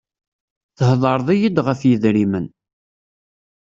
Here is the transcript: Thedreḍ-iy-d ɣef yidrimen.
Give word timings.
Thedreḍ-iy-d 0.77 1.57
ɣef 1.65 1.79
yidrimen. 1.83 2.45